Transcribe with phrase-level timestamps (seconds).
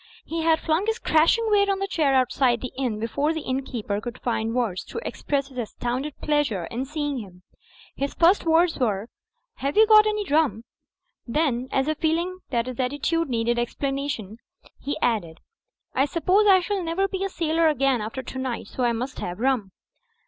[0.25, 3.41] He had flung his crashing weight on the chair out side the inn before the
[3.41, 7.43] innkeeper cotild find words to express his astounded pleasure in seeing him.
[7.95, 9.09] His first words were
[9.57, 10.63] "have you got any rum?''
[11.27, 14.37] Then, as if feeling that his attitude needed explana tion,
[14.79, 15.37] he added,
[15.93, 18.69] "I suppose I shall never be a sailor again after tonight.
[18.69, 19.71] So I must have rum."